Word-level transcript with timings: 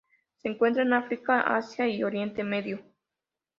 Se 0.37 0.47
encuentra 0.49 0.81
en 0.81 0.93
África, 0.93 1.41
Asia 1.41 1.87
y 1.87 2.03
Oriente 2.03 2.43
Medio. 2.43 2.81